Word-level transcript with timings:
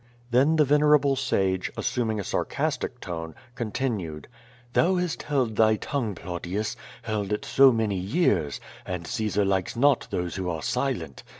Then 0.31 0.55
the 0.55 0.65
venerable 0.65 1.15
sago, 1.15 1.71
assuming 1.77 2.19
a 2.19 2.23
sarcastic 2.23 2.99
tone, 2.99 3.35
con 3.53 3.71
tinued: 3.71 4.25
"Thou 4.73 4.95
hast 4.95 5.21
held 5.21 5.57
thy 5.57 5.75
tongue, 5.75 6.15
Plautius, 6.15 6.75
held 7.03 7.31
it 7.31 7.45
so 7.45 7.71
many 7.71 7.97
years, 7.99 8.59
and 8.83 9.05
Caesar 9.05 9.45
likes 9.45 9.75
not 9.75 10.07
those 10.09 10.37
who 10.37 10.49
are 10.49 10.63
silent. 10.63 11.21